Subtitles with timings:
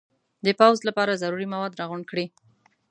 [0.45, 2.25] د پوځ لپاره ضروري مواد را غونډ کړي.